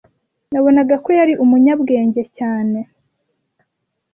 Nabonaga 0.51 0.95
ko 1.03 1.09
yari 1.19 1.33
umunyabwenge 1.43 2.23
cyane. 2.37 2.79